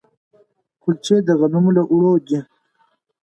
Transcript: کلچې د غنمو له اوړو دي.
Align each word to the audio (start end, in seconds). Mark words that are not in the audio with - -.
کلچې 0.81 1.17
د 1.27 1.29
غنمو 1.39 1.71
له 1.77 1.83
اوړو 1.91 2.13
دي. 2.27 2.39